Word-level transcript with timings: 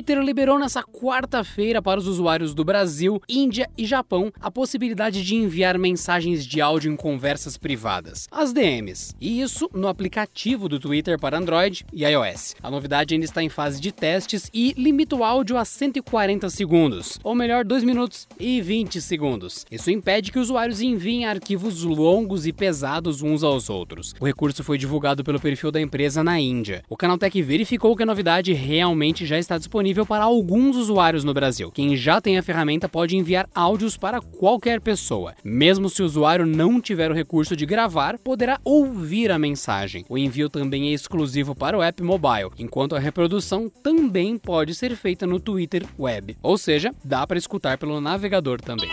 Twitter 0.00 0.18
liberou 0.20 0.58
nessa 0.58 0.82
quarta-feira 0.82 1.82
para 1.82 2.00
os 2.00 2.06
usuários 2.06 2.54
do 2.54 2.64
Brasil, 2.64 3.20
Índia 3.28 3.68
e 3.76 3.84
Japão 3.84 4.32
a 4.40 4.50
possibilidade 4.50 5.22
de 5.22 5.34
enviar 5.34 5.78
mensagens 5.78 6.46
de 6.46 6.58
áudio 6.58 6.90
em 6.90 6.96
conversas 6.96 7.58
privadas, 7.58 8.26
as 8.30 8.50
DMs. 8.50 9.14
E 9.20 9.42
isso 9.42 9.68
no 9.74 9.88
aplicativo 9.88 10.70
do 10.70 10.80
Twitter 10.80 11.20
para 11.20 11.36
Android 11.36 11.84
e 11.92 12.06
iOS. 12.06 12.54
A 12.62 12.70
novidade 12.70 13.12
ainda 13.12 13.26
está 13.26 13.42
em 13.42 13.50
fase 13.50 13.78
de 13.78 13.92
testes 13.92 14.48
e 14.54 14.72
limita 14.72 15.16
o 15.16 15.22
áudio 15.22 15.58
a 15.58 15.66
140 15.66 16.48
segundos, 16.48 17.18
ou 17.22 17.34
melhor, 17.34 17.62
2 17.62 17.84
minutos 17.84 18.26
e 18.38 18.62
20 18.62 19.02
segundos. 19.02 19.66
Isso 19.70 19.90
impede 19.90 20.32
que 20.32 20.38
usuários 20.38 20.80
enviem 20.80 21.26
arquivos 21.26 21.82
longos 21.82 22.46
e 22.46 22.54
pesados 22.54 23.20
uns 23.20 23.42
aos 23.42 23.68
outros. 23.68 24.14
O 24.18 24.24
recurso 24.24 24.64
foi 24.64 24.78
divulgado 24.78 25.22
pelo 25.22 25.38
perfil 25.38 25.70
da 25.70 25.78
empresa 25.78 26.24
na 26.24 26.40
Índia. 26.40 26.82
O 26.88 26.96
Canaltech 26.96 27.42
verificou 27.42 27.94
que 27.94 28.02
a 28.02 28.06
novidade 28.06 28.54
realmente 28.54 29.26
já 29.26 29.38
está 29.38 29.58
disponível 29.58 29.90
disponível 30.00 30.06
para 30.06 30.24
alguns 30.24 30.76
usuários 30.76 31.24
no 31.24 31.34
Brasil. 31.34 31.70
Quem 31.70 31.96
já 31.96 32.20
tem 32.20 32.38
a 32.38 32.42
ferramenta 32.42 32.88
pode 32.88 33.16
enviar 33.16 33.48
áudios 33.54 33.96
para 33.96 34.20
qualquer 34.20 34.80
pessoa. 34.80 35.34
Mesmo 35.44 35.88
se 35.88 36.02
o 36.02 36.06
usuário 36.06 36.46
não 36.46 36.80
tiver 36.80 37.10
o 37.10 37.14
recurso 37.14 37.54
de 37.54 37.66
gravar, 37.66 38.18
poderá 38.18 38.58
ouvir 38.64 39.30
a 39.30 39.38
mensagem. 39.38 40.04
O 40.08 40.16
envio 40.16 40.48
também 40.48 40.88
é 40.88 40.92
exclusivo 40.92 41.54
para 41.54 41.76
o 41.76 41.82
app 41.82 42.02
mobile, 42.02 42.50
enquanto 42.58 42.96
a 42.96 42.98
reprodução 42.98 43.70
também 43.82 44.38
pode 44.38 44.74
ser 44.74 44.94
feita 44.96 45.26
no 45.26 45.38
Twitter 45.40 45.84
Web. 45.98 46.36
Ou 46.42 46.56
seja, 46.56 46.94
dá 47.04 47.26
para 47.26 47.38
escutar 47.38 47.78
pelo 47.78 48.00
navegador 48.00 48.60
também. 48.60 48.90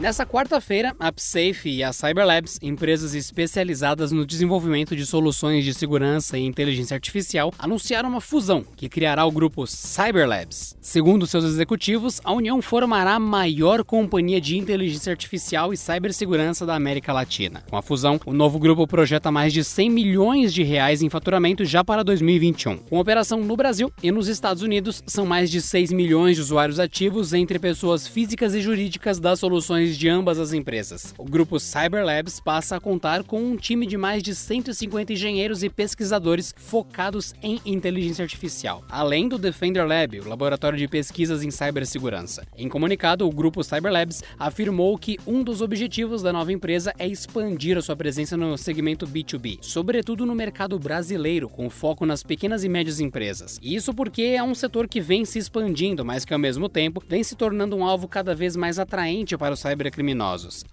Nessa 0.00 0.24
quarta-feira, 0.24 0.94
a 1.00 1.08
AppSafe 1.08 1.68
e 1.68 1.82
a 1.82 1.92
Cyberlabs, 1.92 2.60
empresas 2.62 3.16
especializadas 3.16 4.12
no 4.12 4.24
desenvolvimento 4.24 4.94
de 4.94 5.04
soluções 5.04 5.64
de 5.64 5.74
segurança 5.74 6.38
e 6.38 6.46
inteligência 6.46 6.94
artificial, 6.94 7.52
anunciaram 7.58 8.08
uma 8.08 8.20
fusão 8.20 8.64
que 8.76 8.88
criará 8.88 9.26
o 9.26 9.32
grupo 9.32 9.66
Cyberlabs. 9.66 10.76
Segundo 10.80 11.26
seus 11.26 11.44
executivos, 11.44 12.20
a 12.22 12.32
união 12.32 12.62
formará 12.62 13.14
a 13.14 13.18
maior 13.18 13.82
companhia 13.82 14.40
de 14.40 14.56
inteligência 14.56 15.10
artificial 15.10 15.72
e 15.72 15.76
cibersegurança 15.76 16.64
da 16.64 16.76
América 16.76 17.12
Latina. 17.12 17.64
Com 17.68 17.76
a 17.76 17.82
fusão, 17.82 18.20
o 18.24 18.32
novo 18.32 18.60
grupo 18.60 18.86
projeta 18.86 19.32
mais 19.32 19.52
de 19.52 19.64
100 19.64 19.90
milhões 19.90 20.54
de 20.54 20.62
reais 20.62 21.02
em 21.02 21.10
faturamento 21.10 21.64
já 21.64 21.82
para 21.82 22.04
2021. 22.04 22.76
Com 22.76 23.00
operação 23.00 23.40
no 23.40 23.56
Brasil 23.56 23.92
e 24.00 24.12
nos 24.12 24.28
Estados 24.28 24.62
Unidos, 24.62 25.02
são 25.08 25.26
mais 25.26 25.50
de 25.50 25.60
6 25.60 25.90
milhões 25.90 26.36
de 26.36 26.42
usuários 26.42 26.78
ativos 26.78 27.32
entre 27.32 27.58
pessoas 27.58 28.06
físicas 28.06 28.54
e 28.54 28.60
jurídicas 28.60 29.18
das 29.18 29.40
soluções 29.40 29.87
de 29.96 30.08
ambas 30.08 30.38
as 30.38 30.52
empresas. 30.52 31.14
O 31.16 31.24
grupo 31.24 31.58
Cyberlabs 31.60 32.40
passa 32.40 32.76
a 32.76 32.80
contar 32.80 33.22
com 33.22 33.40
um 33.40 33.56
time 33.56 33.86
de 33.86 33.96
mais 33.96 34.22
de 34.22 34.34
150 34.34 35.12
engenheiros 35.12 35.62
e 35.62 35.68
pesquisadores 35.68 36.54
focados 36.56 37.34
em 37.42 37.60
inteligência 37.64 38.22
artificial, 38.22 38.84
além 38.88 39.28
do 39.28 39.38
Defender 39.38 39.86
Lab, 39.86 40.20
o 40.20 40.28
laboratório 40.28 40.78
de 40.78 40.88
pesquisas 40.88 41.42
em 41.42 41.50
cibersegurança. 41.50 42.46
Em 42.56 42.68
comunicado, 42.68 43.26
o 43.26 43.32
grupo 43.32 43.62
Cyberlabs 43.62 44.22
afirmou 44.38 44.98
que 44.98 45.18
um 45.26 45.42
dos 45.42 45.62
objetivos 45.62 46.22
da 46.22 46.32
nova 46.32 46.52
empresa 46.52 46.92
é 46.98 47.06
expandir 47.06 47.78
a 47.78 47.82
sua 47.82 47.96
presença 47.96 48.36
no 48.36 48.58
segmento 48.58 49.06
B2B, 49.06 49.58
sobretudo 49.62 50.26
no 50.26 50.34
mercado 50.34 50.78
brasileiro, 50.78 51.48
com 51.48 51.70
foco 51.70 52.04
nas 52.04 52.22
pequenas 52.22 52.64
e 52.64 52.68
médias 52.68 53.00
empresas. 53.00 53.58
Isso 53.62 53.94
porque 53.94 54.22
é 54.22 54.42
um 54.42 54.54
setor 54.54 54.88
que 54.88 55.00
vem 55.00 55.24
se 55.24 55.38
expandindo, 55.38 56.04
mas 56.04 56.24
que 56.24 56.32
ao 56.32 56.38
mesmo 56.38 56.68
tempo 56.68 57.02
vem 57.06 57.22
se 57.22 57.36
tornando 57.36 57.76
um 57.76 57.84
alvo 57.84 58.08
cada 58.08 58.34
vez 58.34 58.56
mais 58.56 58.78
atraente 58.78 59.36
para 59.36 59.54
os 59.54 59.60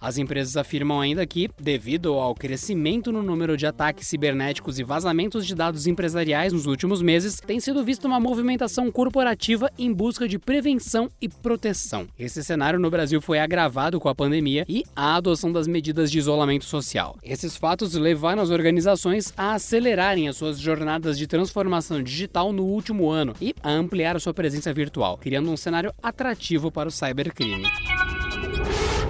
As 0.00 0.18
empresas 0.18 0.56
afirmam 0.56 1.00
ainda 1.00 1.26
que, 1.26 1.48
devido 1.60 2.14
ao 2.14 2.34
crescimento 2.34 3.12
no 3.12 3.22
número 3.22 3.56
de 3.56 3.66
ataques 3.66 4.08
cibernéticos 4.08 4.78
e 4.78 4.84
vazamentos 4.84 5.46
de 5.46 5.54
dados 5.54 5.86
empresariais 5.86 6.52
nos 6.52 6.66
últimos 6.66 7.00
meses, 7.00 7.40
tem 7.40 7.60
sido 7.60 7.84
vista 7.84 8.06
uma 8.06 8.20
movimentação 8.20 8.90
corporativa 8.90 9.70
em 9.78 9.92
busca 9.92 10.28
de 10.28 10.38
prevenção 10.38 11.08
e 11.20 11.28
proteção. 11.28 12.06
Esse 12.18 12.42
cenário 12.42 12.78
no 12.78 12.90
Brasil 12.90 13.20
foi 13.20 13.38
agravado 13.38 14.00
com 14.00 14.08
a 14.08 14.14
pandemia 14.14 14.64
e 14.68 14.84
a 14.94 15.16
adoção 15.16 15.52
das 15.52 15.66
medidas 15.66 16.10
de 16.10 16.18
isolamento 16.18 16.64
social. 16.64 17.16
Esses 17.22 17.56
fatos 17.56 17.94
levaram 17.94 18.42
as 18.42 18.50
organizações 18.50 19.32
a 19.36 19.54
acelerarem 19.54 20.28
as 20.28 20.36
suas 20.36 20.58
jornadas 20.58 21.18
de 21.18 21.26
transformação 21.26 22.02
digital 22.02 22.52
no 22.52 22.64
último 22.64 23.10
ano 23.10 23.34
e 23.40 23.54
a 23.62 23.70
ampliar 23.70 24.16
a 24.16 24.20
sua 24.20 24.34
presença 24.34 24.72
virtual, 24.72 25.18
criando 25.18 25.50
um 25.50 25.56
cenário 25.56 25.92
atrativo 26.02 26.70
para 26.70 26.88
o 26.88 26.92
cybercrime. 26.92 27.66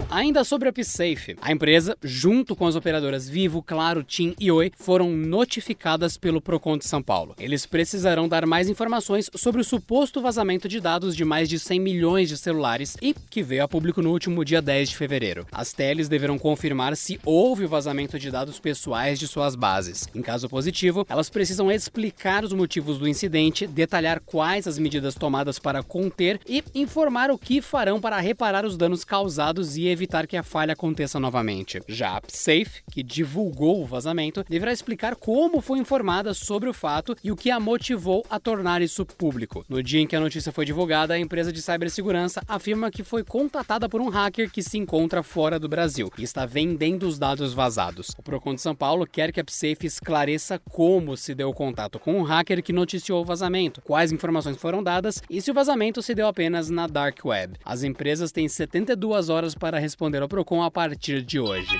Ainda 0.09 0.45
sobre 0.45 0.69
a 0.69 0.73
PSafe, 0.73 1.37
a 1.43 1.51
empresa, 1.51 1.97
junto 2.01 2.55
com 2.55 2.65
as 2.65 2.77
operadoras 2.77 3.29
Vivo, 3.29 3.61
Claro, 3.61 4.05
TIM 4.05 4.37
e 4.39 4.53
Oi, 4.53 4.71
foram 4.77 5.11
notificadas 5.11 6.17
pelo 6.17 6.41
Procon 6.41 6.79
de 6.79 6.87
São 6.87 7.03
Paulo. 7.03 7.35
Eles 7.41 7.67
precisarão 7.67 8.29
dar 8.29 8.47
mais 8.47 8.69
informações 8.69 9.29
sobre 9.35 9.61
o 9.61 9.65
suposto 9.65 10.23
vazamento 10.23 10.69
de 10.69 10.81
dados 10.81 11.17
de 11.17 11.25
mais 11.25 11.49
de 11.49 11.59
100 11.59 11.81
milhões 11.81 12.29
de 12.29 12.39
celulares 12.39 12.97
e 13.03 13.15
que 13.29 13.43
veio 13.43 13.65
a 13.65 13.69
público 13.69 14.01
no 14.01 14.13
último 14.13 14.45
dia 14.45 14.63
10 14.63 14.91
de 14.91 14.97
fevereiro. 14.97 15.45
As 15.51 15.73
teles 15.73 16.09
deverão 16.09 16.39
confirmar 16.39 16.97
se 16.97 17.19
houve 17.25 17.65
o 17.65 17.69
vazamento 17.69 18.17
de 18.17 18.31
dados 18.31 18.61
pessoais 18.61 19.19
de 19.19 19.27
suas 19.27 19.57
bases. 19.57 20.09
Em 20.15 20.23
caso 20.23 20.49
positivo, 20.49 21.05
elas 21.09 21.29
precisam 21.29 21.71
explicar 21.71 22.45
os 22.45 22.53
motivos 22.53 22.97
do 22.99 23.09
incidente, 23.09 23.67
detalhar 23.67 24.21
quais 24.21 24.69
as 24.69 24.79
medidas 24.79 25.17
tomadas 25.17 25.59
para 25.59 25.83
conter 25.83 26.41
e 26.47 26.63
informar 26.77 27.29
o 27.29 27.37
que 27.37 27.61
farão 27.61 28.01
para 28.01 28.21
reparar 28.21 28.65
os 28.65 28.77
danos 28.77 29.05
causados 29.05 29.77
e 29.77 29.96
evitar 29.97 30.27
que 30.27 30.37
a 30.37 30.43
falha 30.43 30.75
aconteça 30.75 31.19
novamente. 31.19 31.81
Já 31.89 32.19
a 32.19 32.23
Safe, 32.29 32.83
que 32.91 33.03
divulgou 33.03 33.83
o 33.83 33.87
vazamento, 33.87 34.45
deverá 34.49 34.73
explicar 34.73 35.17
como 35.17 35.61
foi 35.61 35.79
informada 35.79 36.35
sobre 36.35 36.69
o 36.69 36.75
fato 36.75 37.17
e 37.25 37.33
o 37.33 37.37
que 37.37 37.51
a 37.51 37.59
motivou 37.59 38.25
a 38.31 38.39
tornar 38.39 38.83
isso 38.83 39.05
público. 39.05 39.65
No 39.69 39.83
dia 39.83 40.01
em 40.01 40.07
que 40.07 40.15
a 40.15 40.21
notícia 40.21 40.53
foi 40.53 40.65
divulgada, 40.65 41.15
a 41.15 41.19
empresa 41.19 41.53
de 41.53 41.63
cibersegurança 41.63 42.43
afirma 42.47 42.91
que 42.91 43.03
foi 43.03 43.25
contatada 43.25 43.89
por 43.89 44.01
um 44.01 44.09
hacker 44.09 44.51
que 44.51 44.63
se 44.63 44.79
encontra 44.79 45.23
fora 45.23 45.59
do 45.59 45.69
Brasil 45.69 46.13
e 46.19 46.23
está 46.23 46.45
vendendo 46.45 47.07
os 47.07 47.19
dados 47.19 47.55
vazados. 47.55 48.11
O 48.19 48.23
Procon 48.23 48.55
de 48.55 48.61
São 48.61 48.75
Paulo 48.75 49.07
quer 49.07 49.33
que 49.33 49.41
a 49.41 49.45
Safe 49.49 49.87
esclareça 49.87 50.61
como 50.71 51.17
se 51.17 51.35
deu 51.35 51.53
contato 51.53 51.99
com 51.99 52.15
o 52.15 52.19
um 52.19 52.23
hacker 52.23 52.63
que 52.63 52.73
noticiou 52.73 53.23
o 53.23 53.25
vazamento, 53.25 53.81
quais 53.83 54.13
informações 54.13 54.57
foram 54.57 54.83
dadas 54.83 55.23
e 55.31 55.41
se 55.41 55.51
o 55.51 55.55
vazamento 55.55 56.03
se 56.03 56.15
deu 56.15 56.27
apenas 56.27 56.69
na 56.69 56.87
Dark 56.87 57.25
Web. 57.25 57.55
As 57.65 57.83
empresas 57.83 58.33
têm 58.33 58.49
72 58.49 59.29
horas 59.29 59.55
para 59.55 59.79
responder 59.87 60.21
ao 60.21 60.29
Procon 60.29 60.63
a 60.63 60.71
partir 60.71 61.23
de 61.23 61.39
hoje. 61.39 61.79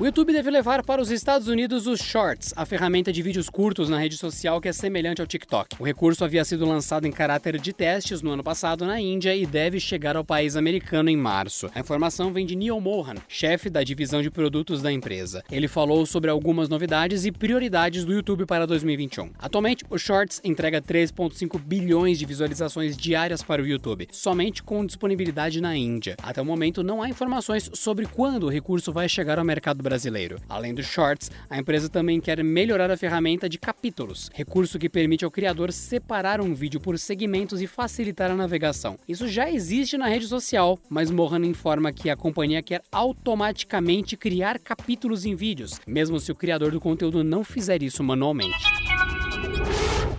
O 0.00 0.06
YouTube 0.06 0.32
deve 0.32 0.50
levar 0.50 0.82
para 0.82 1.02
os 1.02 1.10
Estados 1.10 1.46
Unidos 1.46 1.86
os 1.86 2.00
Shorts, 2.00 2.54
a 2.56 2.64
ferramenta 2.64 3.12
de 3.12 3.20
vídeos 3.20 3.50
curtos 3.50 3.90
na 3.90 3.98
rede 3.98 4.16
social 4.16 4.58
que 4.58 4.66
é 4.66 4.72
semelhante 4.72 5.20
ao 5.20 5.26
TikTok. 5.26 5.76
O 5.78 5.84
recurso 5.84 6.24
havia 6.24 6.42
sido 6.42 6.64
lançado 6.64 7.06
em 7.06 7.12
caráter 7.12 7.60
de 7.60 7.70
testes 7.70 8.22
no 8.22 8.30
ano 8.30 8.42
passado 8.42 8.86
na 8.86 8.98
Índia 8.98 9.36
e 9.36 9.44
deve 9.44 9.78
chegar 9.78 10.16
ao 10.16 10.24
país 10.24 10.56
americano 10.56 11.10
em 11.10 11.18
março. 11.18 11.70
A 11.74 11.80
informação 11.80 12.32
vem 12.32 12.46
de 12.46 12.56
Neil 12.56 12.80
Mohan, 12.80 13.16
chefe 13.28 13.68
da 13.68 13.82
divisão 13.82 14.22
de 14.22 14.30
produtos 14.30 14.80
da 14.80 14.90
empresa. 14.90 15.44
Ele 15.50 15.68
falou 15.68 16.06
sobre 16.06 16.30
algumas 16.30 16.70
novidades 16.70 17.26
e 17.26 17.30
prioridades 17.30 18.02
do 18.02 18.14
YouTube 18.14 18.46
para 18.46 18.66
2021. 18.66 19.32
Atualmente, 19.38 19.84
o 19.90 19.98
Shorts 19.98 20.40
entrega 20.42 20.80
3,5 20.80 21.60
bilhões 21.60 22.18
de 22.18 22.24
visualizações 22.24 22.96
diárias 22.96 23.42
para 23.42 23.60
o 23.60 23.66
YouTube, 23.66 24.08
somente 24.10 24.62
com 24.62 24.86
disponibilidade 24.86 25.60
na 25.60 25.76
Índia. 25.76 26.16
Até 26.22 26.40
o 26.40 26.44
momento, 26.46 26.82
não 26.82 27.02
há 27.02 27.10
informações 27.10 27.70
sobre 27.74 28.06
quando 28.06 28.44
o 28.44 28.50
recurso 28.50 28.94
vai 28.94 29.06
chegar 29.06 29.38
ao 29.38 29.44
mercado 29.44 29.82
brasileiro 29.82 29.89
brasileiro. 29.90 30.38
Além 30.48 30.72
dos 30.72 30.86
shorts, 30.86 31.32
a 31.50 31.58
empresa 31.58 31.88
também 31.88 32.20
quer 32.20 32.42
melhorar 32.44 32.92
a 32.92 32.96
ferramenta 32.96 33.48
de 33.48 33.58
capítulos, 33.58 34.30
recurso 34.32 34.78
que 34.78 34.88
permite 34.88 35.24
ao 35.24 35.30
criador 35.32 35.72
separar 35.72 36.40
um 36.40 36.54
vídeo 36.54 36.80
por 36.80 36.96
segmentos 36.96 37.60
e 37.60 37.66
facilitar 37.66 38.30
a 38.30 38.36
navegação. 38.36 38.96
Isso 39.08 39.26
já 39.26 39.50
existe 39.50 39.98
na 39.98 40.06
rede 40.06 40.28
social, 40.28 40.78
mas 40.88 41.10
Mohan 41.10 41.44
informa 41.44 41.92
que 41.92 42.08
a 42.08 42.16
companhia 42.16 42.62
quer 42.62 42.82
automaticamente 42.92 44.16
criar 44.16 44.60
capítulos 44.60 45.24
em 45.24 45.34
vídeos, 45.34 45.80
mesmo 45.86 46.20
se 46.20 46.30
o 46.30 46.36
criador 46.36 46.70
do 46.70 46.80
conteúdo 46.80 47.24
não 47.24 47.42
fizer 47.42 47.82
isso 47.82 48.04
manualmente. 48.04 48.89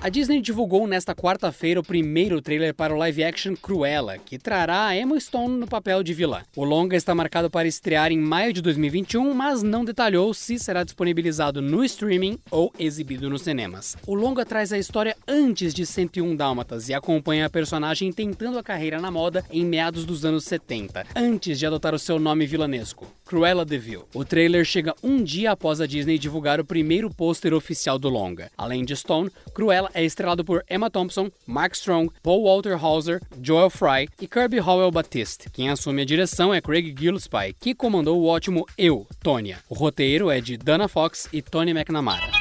A 0.04 0.10
Disney 0.10 0.42
divulgou 0.42 0.88
nesta 0.88 1.14
quarta-feira 1.14 1.80
o 1.80 1.84
primeiro 1.84 2.42
trailer 2.42 2.74
para 2.74 2.92
o 2.92 2.98
live 2.98 3.24
action 3.24 3.56
Cruella, 3.56 4.18
que 4.18 4.40
trará 4.40 4.88
a 4.88 4.98
Emma 4.98 5.20
Stone 5.20 5.60
no 5.60 5.68
papel 5.68 6.02
de 6.02 6.12
vilã. 6.12 6.42
O 6.56 6.64
longa 6.64 6.98
está 6.98 7.14
marcado 7.14 7.52
para 7.52 7.68
estrear 7.68 8.12
em 8.12 8.18
maio 8.18 8.52
de 8.52 8.64
2021, 8.64 9.32
mas 9.36 9.62
não 9.62 9.86
detalhou 9.86 10.34
se 10.34 10.58
será 10.58 10.84
disponibilizado 10.84 11.62
no 11.62 11.86
streaming 11.86 12.40
ou 12.50 12.74
exibido 12.80 13.30
nos 13.30 13.44
cinemas. 13.44 13.96
O 14.08 14.16
longa 14.16 14.44
traz 14.44 14.74
a 14.74 14.80
história 14.80 15.16
antes 15.28 15.72
de 15.72 15.86
101 15.86 16.36
Dálmatas 16.36 16.90
e 16.90 16.96
acompanha 16.96 17.46
a 17.46 17.50
personagem 17.52 18.12
tentando 18.12 18.58
a 18.58 18.64
carreira 18.64 19.00
na 19.00 19.12
moda 19.12 19.46
em 19.52 19.64
meados 19.64 20.04
dos 20.04 20.26
anos 20.26 20.46
70, 20.46 21.06
antes 21.16 21.60
de 21.60 21.68
adotar 21.68 21.94
o 21.94 22.00
seu 22.00 22.18
nome 22.18 22.48
vilanesco. 22.48 23.06
Cruella 23.32 23.64
de 23.64 23.78
Vil. 23.78 24.06
O 24.14 24.26
trailer 24.26 24.66
chega 24.66 24.94
um 25.02 25.24
dia 25.24 25.52
após 25.52 25.80
a 25.80 25.88
Disney 25.88 26.20
divulgar 26.20 26.60
o 26.60 26.66
primeiro 26.66 27.10
pôster 27.10 27.54
oficial 27.54 27.98
do 27.98 28.10
longa. 28.10 28.52
Além 28.58 28.84
de 28.84 28.94
Stone, 28.94 29.32
Cruella 29.54 29.90
é 29.94 30.04
estrelado 30.04 30.44
por 30.44 30.66
Emma 30.70 30.90
Thompson, 30.90 31.32
Mark 31.48 31.74
Strong, 31.74 32.12
Paul 32.22 32.44
Walter 32.44 32.74
Hauser, 32.74 33.22
Joel 33.42 33.70
Fry 33.70 34.10
e 34.20 34.28
Kirby 34.28 34.60
Howell 34.60 34.92
Batiste. 34.92 35.50
Quem 35.50 35.70
assume 35.70 36.02
a 36.02 36.06
direção 36.06 36.54
é 36.54 36.60
Craig 36.60 36.94
Gillespie, 36.94 37.56
que 37.58 37.74
comandou 37.74 38.20
o 38.20 38.28
ótimo 38.28 38.66
Eu, 38.78 39.08
Tonya. 39.24 39.60
O 39.70 39.76
roteiro 39.76 40.30
é 40.30 40.42
de 40.42 40.58
Dana 40.58 40.90
Fox 40.90 41.30
e 41.32 41.42
Tony 41.42 41.72
McNamara. 41.72 42.41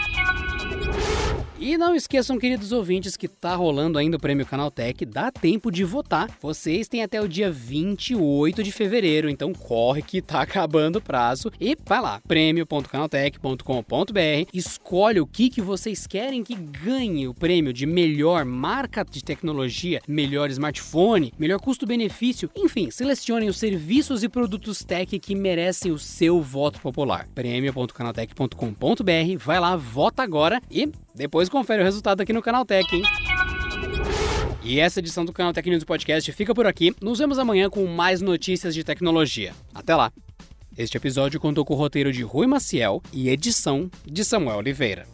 E 1.62 1.76
não 1.76 1.94
esqueçam, 1.94 2.38
queridos 2.38 2.72
ouvintes, 2.72 3.18
que 3.18 3.28
tá 3.28 3.54
rolando 3.54 3.98
ainda 3.98 4.16
o 4.16 4.20
Prêmio 4.20 4.46
Canaltech, 4.46 5.04
dá 5.04 5.30
tempo 5.30 5.70
de 5.70 5.84
votar. 5.84 6.30
Vocês 6.40 6.88
têm 6.88 7.02
até 7.02 7.20
o 7.20 7.28
dia 7.28 7.50
28 7.50 8.62
de 8.62 8.72
fevereiro, 8.72 9.28
então 9.28 9.52
corre 9.52 10.00
que 10.00 10.22
tá 10.22 10.40
acabando 10.56 10.96
o 10.96 11.02
prazo. 11.02 11.52
E 11.60 11.76
vai 11.84 12.00
lá, 12.00 12.18
prêmio.canaltech.com.br, 12.26 14.48
escolhe 14.54 15.20
o 15.20 15.26
que, 15.26 15.50
que 15.50 15.60
vocês 15.60 16.06
querem 16.06 16.42
que 16.42 16.54
ganhe 16.54 17.28
o 17.28 17.34
prêmio 17.34 17.74
de 17.74 17.84
melhor 17.84 18.46
marca 18.46 19.04
de 19.04 19.22
tecnologia, 19.22 20.00
melhor 20.08 20.48
smartphone, 20.48 21.30
melhor 21.38 21.60
custo-benefício, 21.60 22.50
enfim, 22.56 22.90
selecionem 22.90 23.50
os 23.50 23.58
serviços 23.58 24.22
e 24.22 24.30
produtos 24.30 24.82
tech 24.82 25.18
que 25.18 25.34
merecem 25.34 25.92
o 25.92 25.98
seu 25.98 26.40
voto 26.40 26.80
popular. 26.80 27.28
prêmio.canaltech.com.br, 27.34 29.38
vai 29.38 29.60
lá, 29.60 29.76
vota 29.76 30.22
agora 30.22 30.58
e 30.70 30.90
depois 31.14 31.48
confere 31.48 31.82
o 31.82 31.84
resultado 31.84 32.20
aqui 32.20 32.32
no 32.32 32.42
Canal 32.42 32.64
Tech, 32.64 32.86
hein? 32.94 33.02
E 34.62 34.78
essa 34.78 35.00
edição 35.00 35.24
do 35.24 35.32
Canal 35.32 35.52
Tech 35.52 35.68
News 35.68 35.84
Podcast 35.84 36.30
fica 36.32 36.54
por 36.54 36.66
aqui. 36.66 36.94
Nos 37.00 37.18
vemos 37.18 37.38
amanhã 37.38 37.70
com 37.70 37.86
mais 37.86 38.20
notícias 38.20 38.74
de 38.74 38.84
tecnologia. 38.84 39.52
Até 39.74 39.94
lá! 39.94 40.12
Este 40.76 40.96
episódio 40.96 41.40
contou 41.40 41.64
com 41.64 41.74
o 41.74 41.76
roteiro 41.76 42.12
de 42.12 42.22
Rui 42.22 42.46
Maciel 42.46 43.02
e 43.12 43.28
edição 43.28 43.90
de 44.04 44.24
Samuel 44.24 44.58
Oliveira. 44.58 45.06